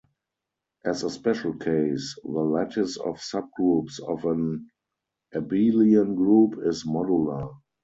As 0.83 1.03
a 1.03 1.11
special 1.11 1.53
case, 1.57 2.17
the 2.23 2.29
lattice 2.31 2.97
of 2.97 3.17
subgroups 3.17 3.99
of 3.99 4.25
an 4.25 4.71
abelian 5.35 6.15
group 6.15 6.57
is 6.65 6.83
modular. 6.85 7.55